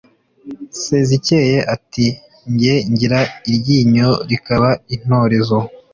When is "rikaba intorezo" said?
4.29-5.57